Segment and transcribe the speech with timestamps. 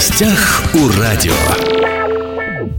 [0.00, 1.34] гостях у радио.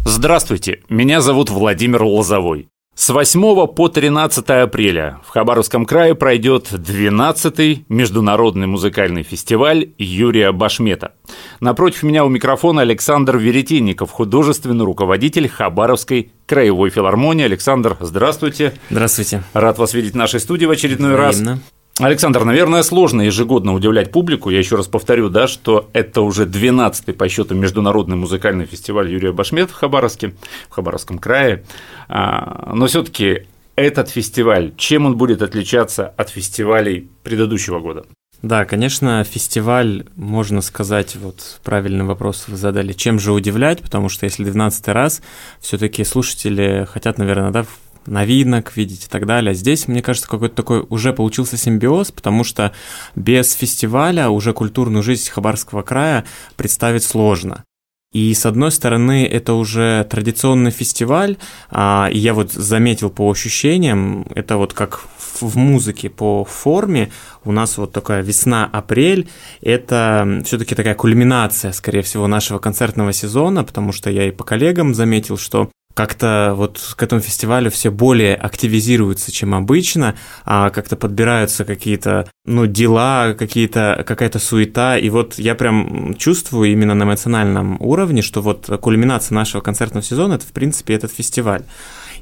[0.06, 2.68] Здравствуйте, меня зовут Владимир Лозовой.
[2.96, 11.14] С 8 по 13 апреля в Хабаровском крае пройдет 12-й международный музыкальный фестиваль Юрия Башмета.
[11.60, 17.46] Напротив меня у микрофона Александр Веретенников, художественный руководитель Хабаровской краевой филармонии.
[17.46, 18.74] Александр, здравствуйте.
[18.90, 19.44] Здравствуйте.
[19.54, 21.52] Рад вас видеть в нашей студии в очередной Взаимно.
[21.52, 21.62] раз.
[22.02, 24.50] Александр, наверное, сложно ежегодно удивлять публику.
[24.50, 29.32] Я еще раз повторю, да, что это уже 12-й по счету международный музыкальный фестиваль Юрия
[29.32, 30.34] Башмет в Хабаровске,
[30.70, 31.64] в Хабаровском крае.
[32.08, 33.44] А, но все-таки
[33.76, 38.06] этот фестиваль, чем он будет отличаться от фестивалей предыдущего года?
[38.42, 44.26] Да, конечно, фестиваль, можно сказать, вот правильный вопрос вы задали, чем же удивлять, потому что
[44.26, 45.22] если 12 раз,
[45.60, 47.66] все таки слушатели хотят, наверное, да,
[48.06, 49.54] новинок видеть и так далее.
[49.54, 52.74] Здесь, мне кажется, какой-то такой уже получился симбиоз, потому что
[53.16, 57.64] без фестиваля уже культурную жизнь Хабарского края представить сложно.
[58.12, 61.38] И с одной стороны, это уже традиционный фестиваль,
[61.70, 65.06] а, и я вот заметил по ощущениям, это вот как
[65.40, 67.10] в музыке по форме,
[67.46, 69.30] у нас вот такая весна-апрель,
[69.62, 74.94] это все-таки такая кульминация, скорее всего, нашего концертного сезона, потому что я и по коллегам
[74.94, 81.66] заметил, что как-то вот к этому фестивалю все более активизируются, чем обычно, а как-то подбираются
[81.66, 88.22] какие-то, ну, дела, какие-то, какая-то суета, и вот я прям чувствую именно на эмоциональном уровне,
[88.22, 91.64] что вот кульминация нашего концертного сезона– это, в принципе, этот фестиваль.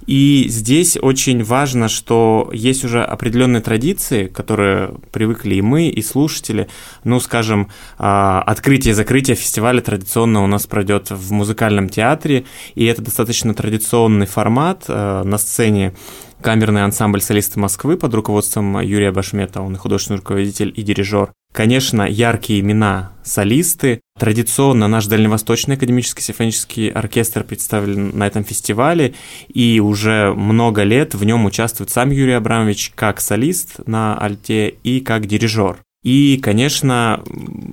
[0.06, 6.68] И здесь очень важно, что есть уже определенные традиции, которые привыкли и мы, и слушатели.
[7.04, 12.86] Ну, скажем, а, открытие и закрытие фестиваля традиционно у нас пройдет в музыкальном театре, и
[12.86, 15.94] это достаточно традиционный формат а, на сцене
[16.42, 21.32] камерный ансамбль солисты Москвы под руководством Юрия Башмета, он и художественный руководитель и дирижер.
[21.54, 24.02] Конечно, яркие имена солисты.
[24.20, 29.16] Традиционно наш Дальневосточный академический симфонический оркестр представлен на этом фестивале,
[29.48, 35.00] и уже много лет в нем участвует сам Юрий Абрамович как солист на альте и
[35.00, 35.80] как дирижер.
[36.04, 37.22] И, конечно,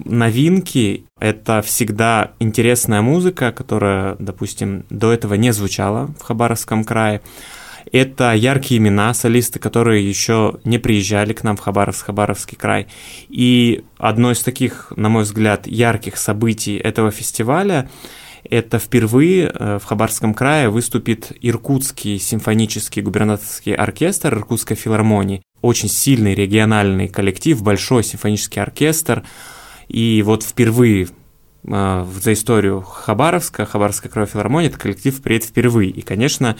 [0.04, 7.22] новинки— это всегда интересная музыка, которая, допустим, до этого не звучала в Хабаровском крае.
[7.92, 12.88] Это яркие имена, солисты, которые еще не приезжали к нам в Хабаровск, Хабаровский край.
[13.28, 17.88] И одно из таких, на мой взгляд, ярких событий этого фестиваля
[18.50, 25.42] это впервые э, в Хабаровском крае выступит Иркутский симфонический губернаторский оркестр Иркутской филармонии.
[25.62, 29.24] Очень сильный региональный коллектив, большой симфонический оркестр.
[29.88, 31.08] И вот впервые
[31.64, 35.90] э, за историю Хабаровска, Хабаровская краевая филармония, этот коллектив приедет впервые.
[35.90, 36.56] И, конечно,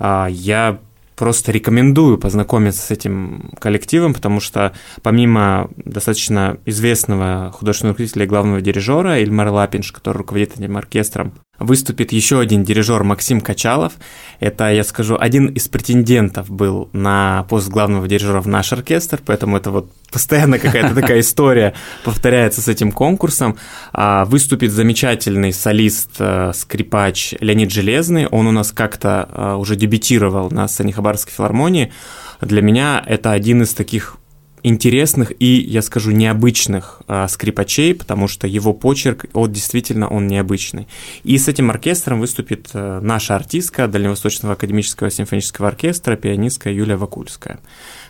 [0.00, 0.78] я
[1.18, 4.72] просто рекомендую познакомиться с этим коллективом, потому что
[5.02, 12.12] помимо достаточно известного художественного руководителя и главного дирижера Ильмар Лапинш, который руководит этим оркестром, выступит
[12.12, 13.94] еще один дирижер Максим Качалов.
[14.40, 19.56] Это, я скажу, один из претендентов был на пост главного дирижера в наш оркестр, поэтому
[19.56, 21.74] это вот постоянно какая-то такая история
[22.04, 23.56] повторяется с этим конкурсом.
[23.92, 28.26] А, выступит замечательный солист, э, скрипач Леонид Железный.
[28.26, 31.92] Он у нас как-то э, уже дебютировал на сцене Хабаровской филармонии.
[32.40, 34.16] Для меня это один из таких
[34.62, 40.88] интересных и, я скажу, необычных а, скрипачей, потому что его почерк, вот действительно он необычный.
[41.24, 47.58] И с этим оркестром выступит а, наша артистка Дальневосточного академического симфонического оркестра, пианистка Юлия Вакульская.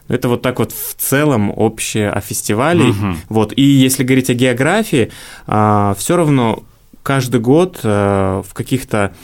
[0.08, 2.90] Это вот так вот в целом общее о фестивале.
[2.90, 3.16] Угу.
[3.28, 3.52] Вот.
[3.56, 5.10] И если говорить о географии,
[5.46, 6.62] а, все равно
[7.02, 9.14] каждый год а, в каких-то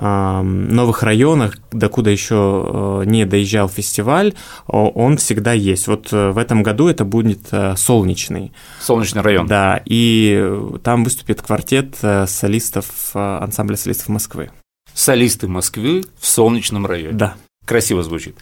[0.00, 4.34] новых районах, докуда еще э, не доезжал фестиваль,
[4.66, 5.88] он всегда есть.
[5.88, 8.52] Вот э, в этом году это будет э, Солнечный.
[8.80, 9.46] Солнечный район.
[9.46, 10.52] Да, и
[10.82, 11.96] там выступит квартет
[12.26, 14.50] солистов ансамбля солистов Москвы.
[14.94, 17.12] Солисты Москвы в Солнечном районе.
[17.12, 17.34] Да.
[17.64, 18.36] Красиво звучит.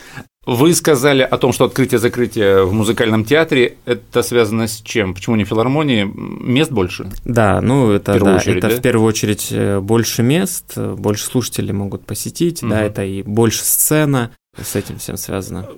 [0.46, 5.12] Вы сказали о том, что открытие-закрытие в музыкальном театре это связано с чем?
[5.12, 6.04] Почему не филармонии?
[6.04, 7.10] Мест больше?
[7.24, 8.76] Да, ну это, в первую, да, очередь, это да?
[8.76, 12.70] в первую очередь э, больше мест, больше слушателей могут посетить, угу.
[12.70, 15.68] да, это и больше сцена, с этим всем связано.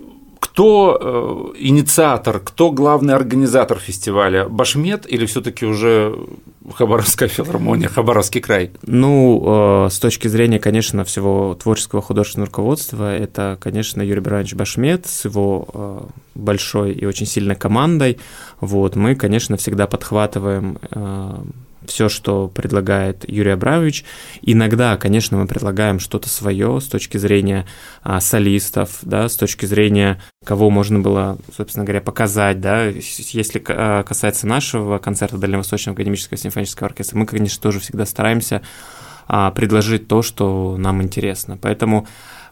[0.60, 4.46] Кто э, инициатор, кто главный организатор фестиваля?
[4.46, 6.14] Башмет или все-таки уже
[6.74, 8.70] Хабаровская филармония, Хабаровский край?
[8.82, 15.06] Ну, э, с точки зрения, конечно, всего творческого художественного руководства, это, конечно, Юрий Баранович Башмет
[15.06, 16.00] с его э,
[16.34, 18.18] большой и очень сильной командой.
[18.60, 20.76] Вот, мы, конечно, всегда подхватываем
[21.90, 24.04] все, что предлагает Юрий Абрамович.
[24.42, 27.66] Иногда, конечно, мы предлагаем что-то свое с точки зрения
[28.02, 34.02] а, солистов, да, с точки зрения кого можно было, собственно говоря, показать, да, если а,
[34.04, 38.62] касается нашего концерта Дальневосточного академического симфонического оркестра, мы, конечно, тоже всегда стараемся
[39.26, 41.58] а, предложить то, что нам интересно.
[41.60, 42.06] Поэтому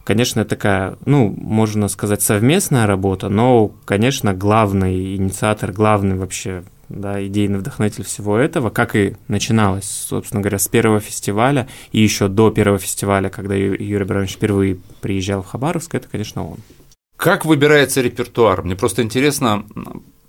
[0.05, 7.58] конечно, такая, ну, можно сказать, совместная работа, но, конечно, главный инициатор, главный вообще да, идейный
[7.58, 12.79] вдохновитель всего этого, как и начиналось, собственно говоря, с первого фестиваля и еще до первого
[12.79, 16.58] фестиваля, когда Юрий Абрамович впервые приезжал в Хабаровск, это, конечно, он.
[17.17, 18.62] Как выбирается репертуар?
[18.62, 19.64] Мне просто интересно,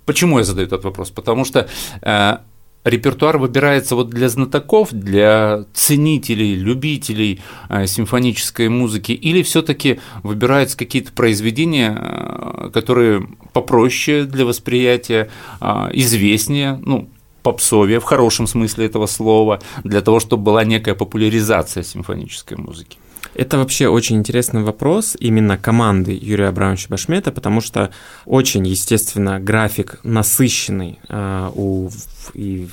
[0.06, 1.12] почему я задаю этот вопрос?
[1.12, 1.70] Потому что
[2.02, 2.38] э,
[2.84, 11.12] репертуар выбирается вот для знатоков, для ценителей, любителей э, симфонической музыки, или все-таки выбираются какие-то
[11.14, 13.28] произведения, э, которые
[13.62, 15.30] попроще для восприятия,
[15.62, 17.08] э, известнее, ну,
[17.44, 22.98] попсовее в хорошем смысле этого слова, для того, чтобы была некая популяризация симфонической музыки?
[23.36, 27.92] Это вообще очень интересный вопрос именно команды Юрия Абрамовича Башмета, потому что
[28.26, 31.90] очень, естественно, график насыщенный э, у
[32.34, 32.68] и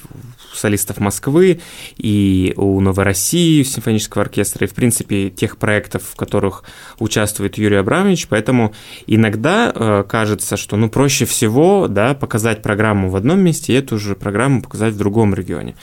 [0.55, 1.61] солистов Москвы,
[1.97, 6.65] и у Новой России симфонического оркестра, и, в принципе, тех проектов, в которых
[6.99, 8.75] участвует Юрий Абрамович, поэтому
[9.07, 13.99] иногда э, кажется, что ну, проще всего да, показать программу в одном месте и эту
[13.99, 15.75] же программу показать в другом регионе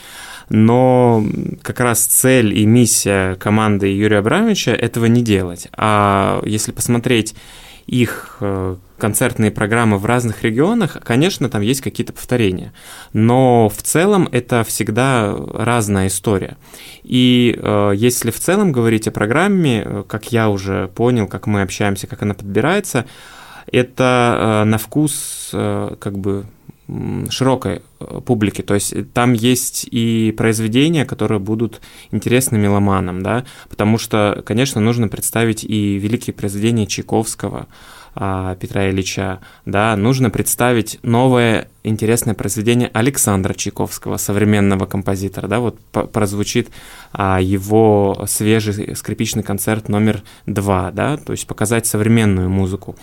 [0.48, 1.24] но
[1.62, 5.68] как раз цель и миссия команды Юрия Абрамовича этого не делать.
[5.72, 7.34] А если посмотреть
[7.86, 12.72] их э, концертные программы в разных регионах, конечно, там есть какие-то повторения,
[13.12, 16.56] но в целом это всегда разная история.
[17.02, 21.62] И э, если в целом говорить о программе, э, как я уже понял, как мы
[21.62, 23.04] общаемся, как она подбирается,
[23.70, 26.44] это на вкус как бы
[27.30, 28.62] широкой э, публике.
[28.62, 34.80] То есть э, там есть и произведения, которые будут интересны меломанам, да, потому что, конечно,
[34.80, 37.68] нужно представить и великие произведения Чайковского,
[38.14, 45.78] а, Петра Ильича, да, нужно представить новое интересное произведение Александра Чайковского, современного композитора, да, вот
[45.90, 46.70] прозвучит
[47.12, 52.96] а, его свежий скрипичный концерт номер два, да, то есть показать современную музыку.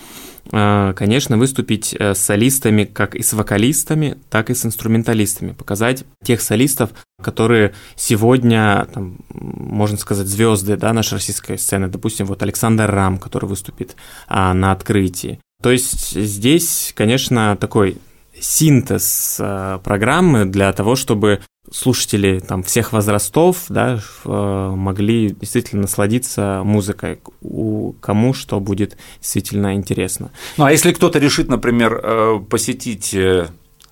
[0.52, 6.04] А, конечно, выступить э, с солистами, как и с вокалистами, так и с инструменталистами, показать
[6.24, 6.90] тех солистов,
[7.22, 11.88] которые сегодня, там, можно сказать, звезды да, нашей российской сцены.
[11.88, 13.96] Допустим, вот Александр Рам, который выступит
[14.28, 15.40] а, на открытии.
[15.62, 18.00] То есть здесь, конечно, такой
[18.42, 21.42] синтез а, программы для того, чтобы
[21.72, 29.76] слушатели там всех возрастов да, э, могли действительно насладиться музыкой, у кому что будет действительно
[29.76, 30.32] интересно.
[30.58, 33.48] Ну а если кто-то решит, например, э, посетить э,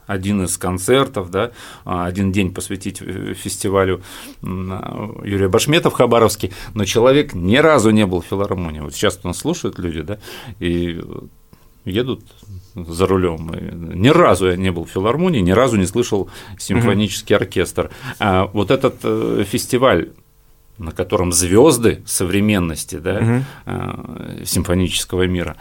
[0.07, 1.51] один из концертов, да,
[1.85, 4.01] а, один день посвятить фестивалю
[4.41, 8.79] Юрия Башмета в Хабаровске, но человек ни разу не был в филармонии.
[8.79, 10.17] Вот сейчас нас слушают люди, да,
[10.59, 10.99] и
[11.89, 12.23] едут
[12.75, 13.51] за рулем.
[13.93, 17.89] Ни разу я не был в филармонии, ни разу не слышал симфонический оркестр.
[18.19, 20.09] А вот этот э, фестиваль
[20.77, 24.45] на котором звезды современности да, угу.
[24.45, 25.57] симфонического мира.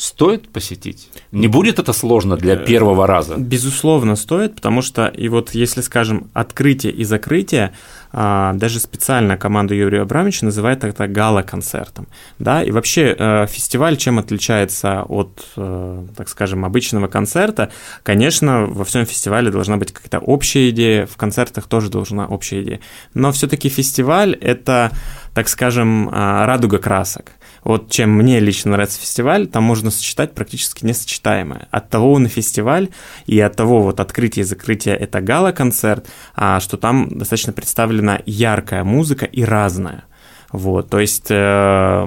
[0.00, 1.10] Стоит посетить?
[1.30, 3.36] Не будет это сложно для э, первого раза?
[3.36, 7.74] Безусловно, стоит, потому что, и вот если, скажем, открытие и закрытие,
[8.10, 12.08] а, даже специально команда Юрия Абрамовича называет это гала-концертом.
[12.38, 12.62] Да?
[12.62, 17.70] И вообще э, фестиваль чем отличается от, э, так скажем, обычного концерта?
[18.02, 22.80] Конечно, во всем фестивале должна быть какая-то общая идея, в концертах тоже должна общая идея.
[23.12, 24.92] Но все-таки фестиваль– это,
[25.34, 27.32] так скажем, а, радуга красок.
[27.64, 31.68] Вот чем мне лично нравится фестиваль, там можно сочетать практически несочетаемое.
[31.70, 32.88] От того на фестиваль
[33.26, 38.84] и от того вот открытие и закрытие это гала-концерт, а что там достаточно представлена яркая
[38.84, 40.04] музыка и разная.
[40.52, 42.06] Вот, то есть э,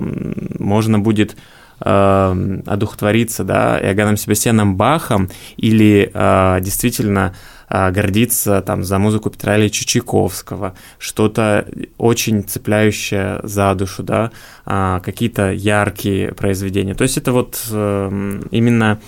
[0.60, 1.38] можно будет
[1.80, 7.36] э, одухотвориться, да, Иоганном Себастьяном Бахом или э, действительно
[7.70, 11.68] гордиться там за музыку Петра Ильича Чайковского, что-то
[11.98, 14.32] очень цепляющее за душу, да,
[14.66, 16.94] а, какие-то яркие произведения.
[16.94, 19.00] То есть это вот эм, именно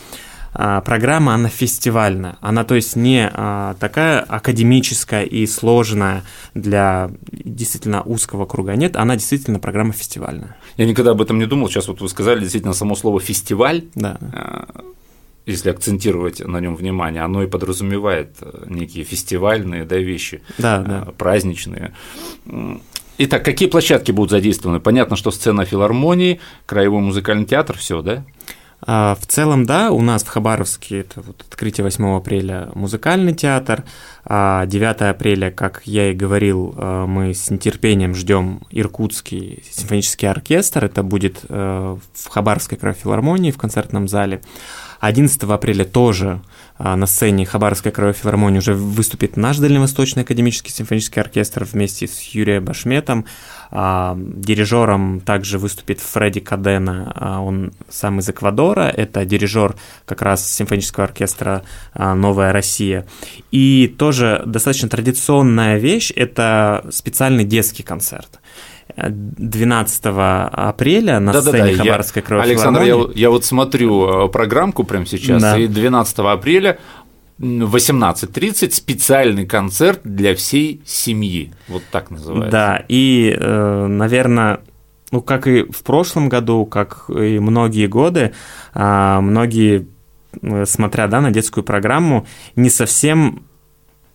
[0.54, 2.38] а, программа, она фестивальная.
[2.42, 3.30] Она, то есть, не
[3.80, 8.76] такая академическая и сложная для действительно узкого круга.
[8.76, 10.56] Нет, она действительно программа фестивальная.
[10.78, 11.70] Я никогда об этом не думал.
[11.70, 13.84] Сейчас вот вы сказали действительно само слово фестиваль.
[13.96, 14.18] Да
[15.46, 21.06] если акцентировать на нем внимание, оно и подразумевает э, некие фестивальные да, вещи, да, да.
[21.08, 21.94] Э, праздничные.
[23.18, 24.80] Итак, какие площадки будут задействованы?
[24.80, 28.26] Понятно, что сцена филармонии, краевой музыкальный театр, все, да?
[28.88, 33.84] А, в целом, да, у нас в Хабаровске это вот открытие 8 апреля музыкальный театр,
[34.26, 40.86] а 9 апреля, как я и говорил, а, мы с нетерпением ждем Иркутский симфонический оркестр,
[40.86, 44.42] это будет а, в Хабаровской филармонии в концертном зале.
[45.06, 46.42] 11 апреля тоже
[46.78, 52.20] а, на сцене Хабаровской краевой филармонии уже выступит наш Дальневосточный академический симфонический оркестр вместе с
[52.22, 53.26] Юрием Башметом.
[53.70, 60.52] А, дирижером также выступит Фредди Кадена, а, он сам из Эквадора, это дирижер как раз
[60.52, 63.06] симфонического оркестра «Новая Россия».
[63.52, 68.40] И тоже достаточно традиционная вещь– это специальный детский концерт.
[68.96, 71.78] 12 апреля на да, сцене да, да.
[71.78, 75.58] Хабаровской кровавой Александр, я, я вот смотрю э, программку прямо сейчас, да.
[75.58, 76.78] и 12 апреля
[77.40, 81.52] 18.30 специальный концерт для всей семьи.
[81.68, 82.52] Вот так называется.
[82.52, 84.62] Да, и, э, наверное,
[85.12, 88.34] ну, как и в прошлом году, как и многие годы,
[88.74, 89.88] а, многие,
[90.66, 92.26] смотря да, на детскую программу,
[92.56, 93.46] не совсем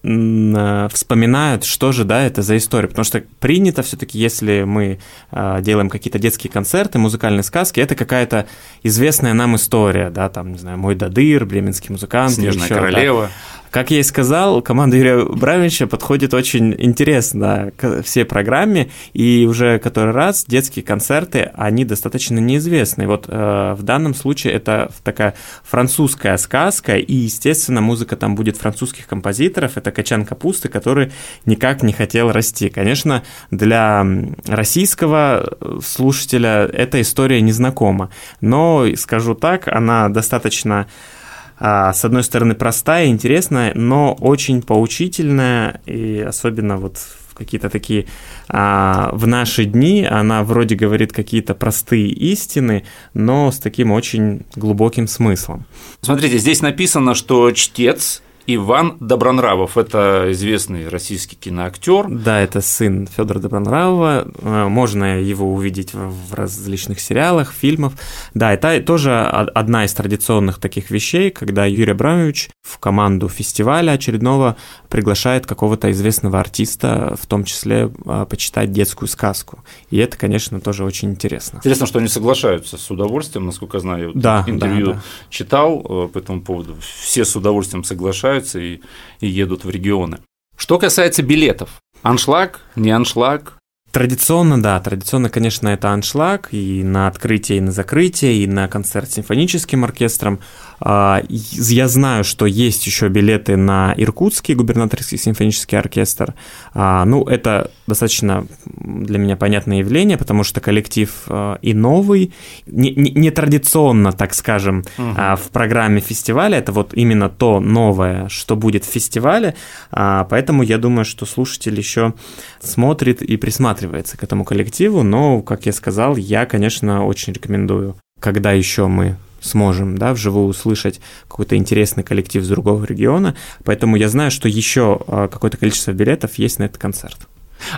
[0.02, 2.88] вспоминают, что же, да, это за история.
[2.88, 4.98] Потому что принято все-таки, если мы
[5.30, 8.46] э, делаем какие-то детские концерты, музыкальные сказки, это какая-то
[8.82, 12.32] известная нам история, да, там, не знаю, «Мой Дадыр», «Бременский музыкант».
[12.32, 13.22] «Снежная еще, королева».
[13.24, 13.59] Да.
[13.70, 19.78] Как я и сказал, команда Юрия Бравича подходит очень интересно к всей программе, и уже
[19.78, 23.06] который раз детские концерты, они достаточно неизвестны.
[23.06, 29.06] Вот э, в данном случае это такая французская сказка, и, естественно, музыка там будет французских
[29.06, 31.12] композиторов, это Качан Капусты, который
[31.46, 32.70] никак не хотел расти.
[32.70, 33.22] Конечно,
[33.52, 34.04] для
[34.48, 38.10] российского слушателя эта история незнакома,
[38.40, 41.19] но, скажу так, она достаточно а,
[41.60, 48.06] с одной стороны, простая, интересная, но очень поучительная, и особенно вот в какие-то такие
[48.48, 55.06] а, в наши дни она вроде говорит какие-то простые истины, но с таким очень глубоким
[55.06, 55.66] смыслом.
[56.00, 59.76] Смотрите, здесь написано, что чтец Иван Добронравов.
[59.76, 62.06] Это известный российский киноактер.
[62.08, 64.26] Да, это сын Федора Добронравова.
[64.42, 67.92] Э, можно его увидеть в различных сериалах, фильмах.
[68.34, 74.56] Да, это тоже одна из традиционных таких вещей, когда Юрий Абрамович в команду фестиваля очередного
[74.88, 79.60] приглашает какого-то известного артиста, в том числе э, почитать детскую сказку.
[79.90, 81.58] И это, конечно, тоже очень интересно.
[81.58, 84.12] Интересно, что они соглашаются с удовольствием, насколько я знаю.
[84.14, 85.02] Да, интервью да, да.
[85.28, 86.76] читал э, по этому поводу.
[86.80, 88.80] Все с удовольствием соглашаются собираются и,
[89.20, 90.18] и едут в регионы.
[90.56, 93.56] Что касается билетов, аншлаг, не аншлаг,
[93.92, 99.10] Традиционно, да, традиционно, конечно, это аншлаг и на открытие, и на закрытие, и на концерт
[99.10, 100.38] с симфоническим оркестром.
[100.80, 106.34] А, я знаю, что есть еще билеты на Иркутский губернаторский симфонический оркестр.
[106.72, 112.32] А, ну, это достаточно для меня понятное явление, потому что коллектив а, и новый,
[112.66, 115.14] нетрадиционно, не, не так скажем, угу.
[115.36, 116.58] в программе фестиваля.
[116.58, 119.54] Это вот именно то новое, что будет в фестивале.
[119.90, 122.14] Поэтому я думаю, что слушатель еще
[122.60, 125.02] смотрит и присматривается к этому коллективу.
[125.02, 131.00] Но, как я сказал, я, конечно, очень рекомендую когда еще мы сможем да, вживую услышать
[131.28, 133.34] какой-то интересный коллектив с другого региона.
[133.64, 137.18] Поэтому я знаю, что еще а, какое-то количество билетов есть на этот концерт.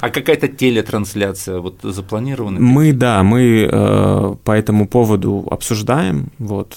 [0.01, 2.61] А какая-то телетрансляция вот запланирована?
[2.61, 6.29] Мы, да, мы э, по этому поводу обсуждаем.
[6.39, 6.77] Вот,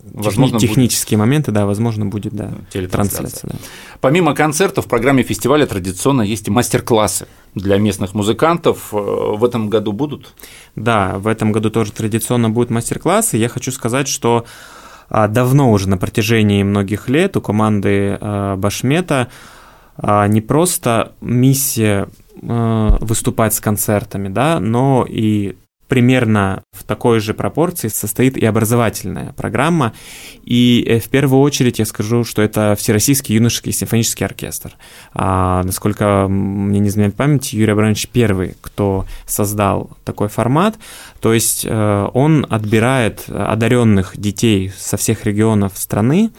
[0.00, 1.26] э, возможно, технические будет...
[1.26, 2.52] моменты, да, возможно, будет, да,
[2.90, 3.50] трансляция.
[3.50, 3.58] Да.
[4.00, 8.92] Помимо концертов, в программе фестиваля традиционно есть и мастер-классы для местных музыкантов.
[8.92, 10.34] Э, в этом году будут?
[10.76, 13.36] Да, в этом году тоже традиционно будут мастер-классы.
[13.36, 14.44] Я хочу сказать, что
[15.10, 19.28] а, давно уже на протяжении многих лет у команды а, Башмета
[19.96, 22.08] а, не просто миссия
[22.40, 25.56] выступать с концертами, да, но и
[25.88, 29.94] примерно в такой же пропорции состоит и образовательная программа.
[30.44, 34.76] И э, в первую очередь я скажу, что это Всероссийский юношеский симфонический оркестр.
[35.14, 40.76] А, насколько мне не изменяет память, Юрий Абрамович первый, кто создал такой формат.
[41.20, 46.30] То есть э, он отбирает одаренных детей со всех регионов страны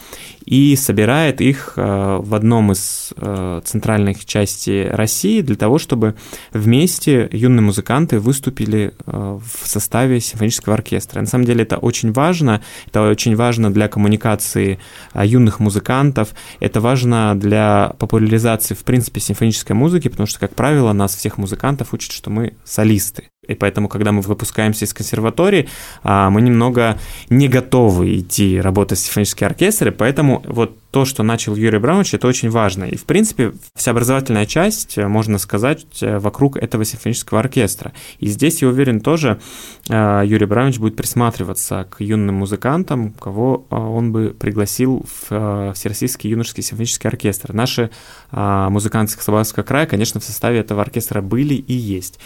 [0.45, 6.15] и собирает их э, в одном из э, центральных частей России для того, чтобы
[6.53, 11.19] вместе юные музыканты выступили в составе симфонического оркестра.
[11.19, 14.79] На самом деле это очень важно, это очень важно для коммуникации
[15.13, 21.15] юных музыкантов, это важно для популяризации, в принципе, симфонической музыки, потому что, как правило, нас
[21.15, 23.29] всех музыкантов учат, что мы солисты.
[23.49, 25.67] И поэтому, когда мы выпускаемся из консерватории,
[26.03, 26.97] а, мы немного
[27.29, 32.15] не готовы идти работать в симфонический оркестр, и поэтому вот то, что начал Юрий Абрамович,
[32.15, 32.85] это очень важно.
[32.85, 37.93] И, в принципе, вся образовательная часть, э, можно сказать, э, вокруг этого симфонического оркестра.
[38.17, 39.39] И здесь, я уверен, тоже
[39.87, 46.63] э, Юрий Абрамович будет присматриваться к юным музыкантам, кого он бы пригласил в Всероссийский юношеский
[46.63, 47.53] симфонический оркестр.
[47.53, 47.89] Наши
[48.31, 52.19] музыканты Хабаровского края, конечно, в составе этого оркестра были и есть.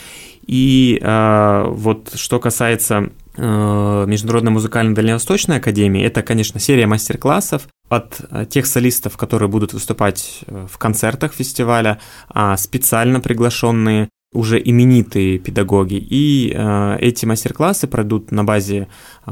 [0.45, 8.65] И вот что касается Международной музыкальной дальневосточной академии, это, конечно, серия мастер-классов, от э, тех
[8.65, 15.95] солистов, которые будут выступать э, в концертах фестиваля, а специально приглашенные уже именитые педагоги.
[15.95, 18.87] И э, эти мастер-классы пройдут на базе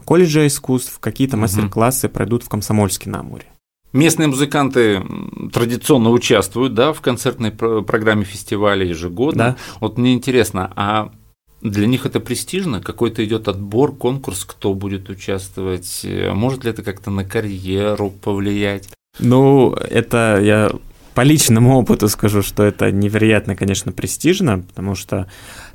[0.06, 1.42] колледжа искусств, какие-то угу.
[1.42, 3.46] мастер-классы пройдут в Комсомольске на Амуре.
[3.94, 5.04] Местные музыканты
[5.52, 9.44] традиционно участвуют да, в концертной программе фестиваля ежегодно.
[9.44, 9.58] Да.
[9.82, 11.12] Вот мне интересно, а
[11.62, 12.82] для них это престижно?
[12.82, 16.06] Какой-то идет отбор, конкурс, кто будет участвовать?
[16.34, 18.90] Может ли это как-то на карьеру повлиять?
[19.20, 20.72] Ну, это я
[21.14, 25.28] по личному опыту скажу, что это невероятно, конечно, престижно, потому что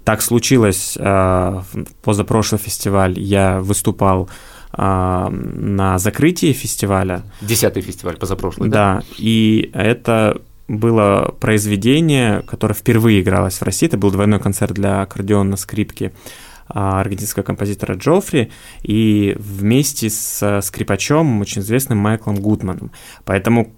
[0.04, 1.62] так случилось э,
[2.02, 3.18] позапрошлый фестиваль.
[3.18, 4.30] Я выступал
[4.72, 7.22] э, на закрытии фестиваля.
[7.42, 9.00] Десятый фестиваль позапрошлый, да?
[9.00, 13.86] Да, и это было произведение, которое впервые игралось в России.
[13.86, 16.12] Это был двойной концерт для аккордеона скрипки
[16.68, 18.50] а, аргентинского композитора Джоффри
[18.82, 22.90] и вместе с скрипачом, очень известным Майклом Гудманом.
[23.24, 23.72] Поэтому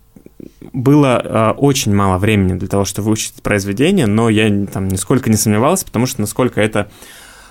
[0.72, 5.36] было э, очень мало времени для того, чтобы выучить произведение, но я там нисколько не
[5.36, 6.90] сомневался, потому что насколько это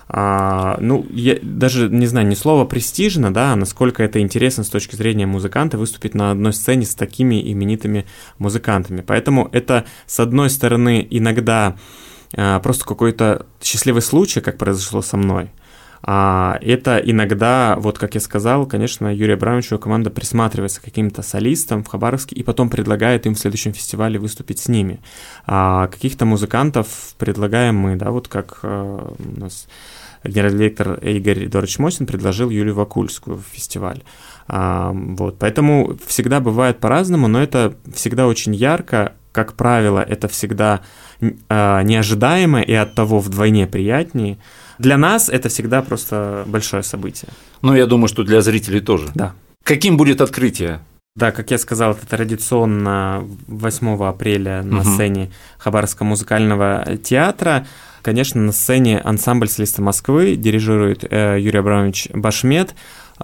[0.08, 4.68] а, ну, я даже не знаю, ни слова престижно, да, а насколько это интересно с
[4.68, 8.06] точки зрения музыканта выступить на одной сцене с такими именитыми
[8.38, 9.02] музыкантами.
[9.02, 11.76] Поэтому это, с одной стороны, иногда
[12.34, 15.50] а, просто какой-то счастливый случай, как произошло со мной,
[16.02, 21.22] а это иногда, вот как я сказал, конечно, Юрий Абрамович и команда присматривается к каким-то
[21.22, 25.00] солистам в Хабаровске и потом предлагает им в следующем фестивале выступить с ними.
[25.46, 29.66] А каких-то музыкантов предлагаем мы, да, вот как а, у нас
[30.24, 34.02] генеральный директор Игорь Эдуардович Мосин предложил Юлию Вакульскую в фестиваль.
[34.46, 39.12] А, вот, поэтому всегда бывает по-разному, но это всегда очень ярко.
[39.32, 40.80] Как правило, это всегда
[41.48, 44.38] а, неожидаемо и от того вдвойне приятнее.
[44.78, 47.30] Для нас это всегда просто большое событие.
[47.62, 49.08] Ну, я думаю, что для зрителей тоже.
[49.14, 49.34] Да.
[49.64, 50.80] Каким будет открытие?
[51.18, 54.88] Да, как я сказал, это традиционно 8 апреля на угу.
[54.88, 57.66] сцене Хабаровского музыкального театра.
[58.02, 62.74] Конечно, на сцене ансамбль солиста Москвы дирижирует э, Юрий Абрамович Башмет.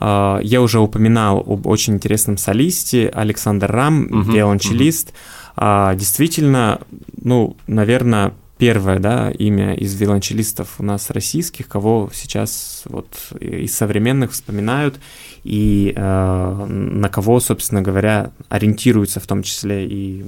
[0.00, 5.10] Э, я уже упоминал об очень интересном солисте Александр Рам, угу, виолончелист.
[5.10, 5.14] Угу.
[5.56, 6.80] Действительно,
[7.22, 13.08] ну, наверное, первое, да, имя из виолончелистов у нас российских, кого сейчас вот
[13.40, 15.00] из современных вспоминают
[15.42, 20.24] и э, на кого, собственно говоря, ориентируются в том числе и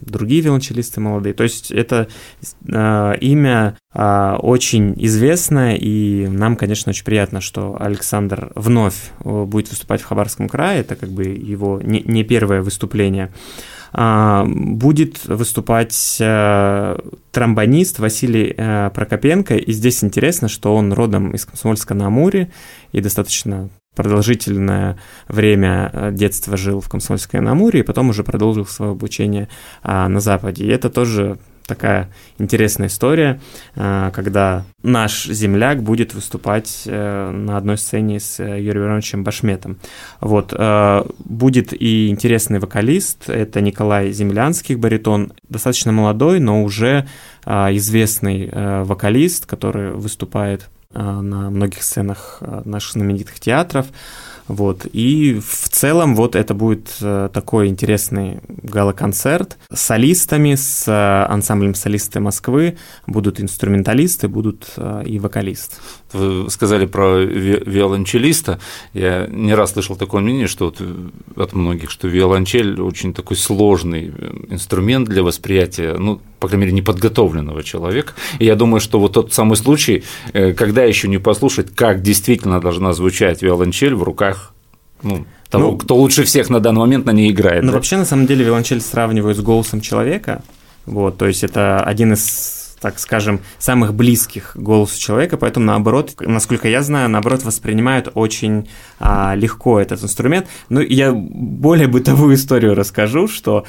[0.00, 1.34] другие виолончелисты молодые.
[1.34, 2.08] То есть это
[2.66, 9.70] э, имя э, очень известное, и нам, конечно, очень приятно, что Александр вновь э, будет
[9.70, 13.32] выступать в Хабаровском крае, это как бы его не, не первое выступление.
[13.98, 16.98] А, будет выступать э,
[17.32, 22.52] тромбонист Василий э, Прокопенко, и здесь интересно, что он родом из Комсомольска на Амуре
[22.92, 28.66] и достаточно продолжительное время э, детства жил в Комсомольской на Амуре, и потом уже продолжил
[28.66, 29.48] свое обучение
[29.82, 30.66] а, на Западе.
[30.66, 33.40] И это тоже такая интересная история,
[33.74, 39.78] э, когда наш земляк будет выступать э, на одной сцене с Юрием Ивановичем Башметом.
[40.20, 40.54] Вот.
[41.18, 47.06] Будет и интересный вокалист, это Николай Землянский, баритон, достаточно молодой, но уже
[47.44, 48.50] известный
[48.84, 53.86] вокалист, который выступает Э, на многих сценах э, наших знаменитых театров.
[54.48, 54.86] Вот.
[54.92, 60.84] И в целом вот это будет э, такой интересный гала-концерт с солистами, с
[61.28, 62.76] ансамблем солисты Москвы.
[63.06, 65.80] Будут инструменталисты, будут и вокалист.
[66.12, 68.60] Вы сказали про виолончелиста.
[68.94, 70.80] Я не раз слышал такое мнение, что вот
[71.36, 74.12] от многих, что виолончель очень такой сложный
[74.48, 78.12] инструмент для восприятия, ну, по крайней мере, неподготовленного человека.
[78.38, 82.60] И я думаю, что вот тот самый случай, э, когда еще не послушать, как действительно
[82.60, 84.35] должна звучать виолончель в руках
[85.06, 87.62] ну, того, ну, кто лучше всех на данный момент на ней играет.
[87.62, 87.76] Ну, да?
[87.76, 90.42] вообще, на самом деле, виолончель сравнивают с голосом человека.
[90.84, 96.68] Вот, то есть это один из так скажем, самых близких голосу человека, поэтому наоборот, насколько
[96.68, 100.46] я знаю, наоборот воспринимают очень а, легко этот инструмент.
[100.68, 103.64] Ну, я более бытовую историю расскажу, что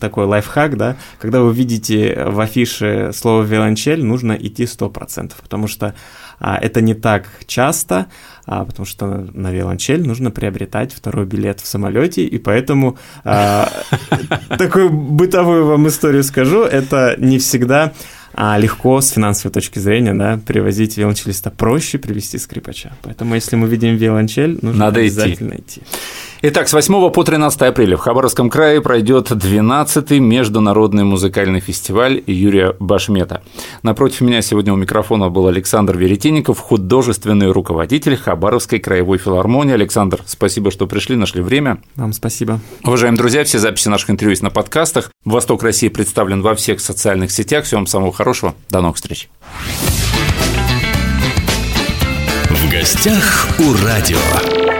[0.00, 5.94] такой лайфхак, да, когда вы видите в афише слово «виолончель», нужно идти 100%, потому что
[6.42, 8.06] это не так часто,
[8.46, 13.70] а, потому что на виолончель нужно приобретать второй билет в самолете, и поэтому а,
[14.58, 17.92] такую бытовую вам историю скажу, это не всегда
[18.34, 22.92] а легко с финансовой точки зрения, да, привозить виолончелиста проще привести скрипача.
[23.02, 25.80] Поэтому, если мы видим виолончель, нужно Надо обязательно идти.
[25.80, 25.82] идти.
[26.44, 32.74] Итак, с 8 по 13 апреля в Хабаровском крае пройдет 12-й международный музыкальный фестиваль Юрия
[32.80, 33.42] Башмета.
[33.84, 39.72] Напротив меня сегодня у микрофона был Александр Веретенников, художественный руководитель Хабаровской краевой филармонии.
[39.72, 41.80] Александр, спасибо, что пришли, нашли время.
[41.94, 42.58] Вам спасибо.
[42.82, 45.12] Уважаемые друзья, все записи наших интервью есть на подкастах.
[45.24, 47.66] «Восток России» представлен во всех социальных сетях.
[47.66, 48.56] Всем самого хорошего.
[48.68, 49.28] До новых встреч.
[52.50, 54.71] В гостях у радио.